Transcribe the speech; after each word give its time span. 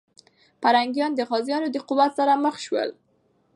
پرنګیان 0.61 1.11
د 1.15 1.21
غازيانو 1.29 1.67
د 1.71 1.77
قوت 1.87 2.11
سره 2.19 2.33
مخ 2.43 2.55
سول. 2.65 2.89